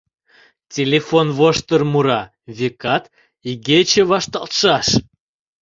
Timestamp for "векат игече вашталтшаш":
2.57-4.87